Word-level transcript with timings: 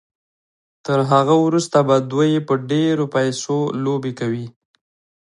تر 0.85 0.99
هغه 1.11 1.35
وروسته 1.45 1.77
به 1.87 1.95
دوی 2.11 2.31
په 2.47 2.53
ډېرو 2.71 3.05
پيسو 3.15 3.57
لوبې 3.83 4.11
کوي. 4.19 4.47